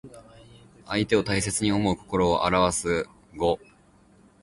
[0.87, 3.07] 相手を大切に思う心をあらわす
[3.37, 3.59] 語。